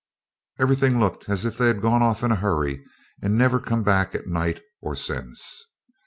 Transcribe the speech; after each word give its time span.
Everything 0.59 0.99
looked 0.99 1.29
as 1.29 1.45
if 1.45 1.59
they'd 1.59 1.79
gone 1.79 2.01
off 2.01 2.23
in 2.23 2.31
a 2.31 2.35
hurry, 2.35 2.83
and 3.21 3.37
never 3.37 3.59
come 3.59 3.83
back 3.83 4.15
at 4.15 4.25
night 4.25 4.59
or 4.81 4.95
since. 4.95 5.67